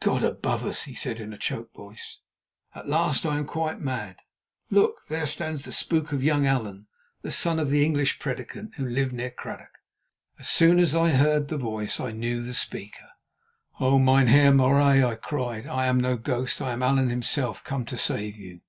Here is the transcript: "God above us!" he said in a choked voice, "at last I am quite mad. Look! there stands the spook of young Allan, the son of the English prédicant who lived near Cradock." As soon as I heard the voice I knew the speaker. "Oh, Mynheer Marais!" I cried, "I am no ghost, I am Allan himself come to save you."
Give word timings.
"God 0.00 0.24
above 0.24 0.64
us!" 0.64 0.84
he 0.84 0.94
said 0.94 1.20
in 1.20 1.34
a 1.34 1.36
choked 1.36 1.76
voice, 1.76 2.20
"at 2.74 2.88
last 2.88 3.26
I 3.26 3.36
am 3.36 3.44
quite 3.44 3.78
mad. 3.78 4.16
Look! 4.70 5.04
there 5.08 5.26
stands 5.26 5.62
the 5.66 5.72
spook 5.72 6.10
of 6.10 6.24
young 6.24 6.46
Allan, 6.46 6.86
the 7.20 7.30
son 7.30 7.58
of 7.58 7.68
the 7.68 7.84
English 7.84 8.18
prédicant 8.18 8.76
who 8.76 8.86
lived 8.86 9.12
near 9.12 9.30
Cradock." 9.30 9.76
As 10.38 10.48
soon 10.48 10.78
as 10.78 10.94
I 10.94 11.10
heard 11.10 11.48
the 11.48 11.58
voice 11.58 12.00
I 12.00 12.12
knew 12.12 12.42
the 12.42 12.54
speaker. 12.54 13.10
"Oh, 13.78 13.98
Mynheer 13.98 14.52
Marais!" 14.52 15.04
I 15.04 15.16
cried, 15.16 15.66
"I 15.66 15.84
am 15.84 16.00
no 16.00 16.16
ghost, 16.16 16.62
I 16.62 16.72
am 16.72 16.82
Allan 16.82 17.10
himself 17.10 17.62
come 17.62 17.84
to 17.84 17.98
save 17.98 18.38
you." 18.38 18.62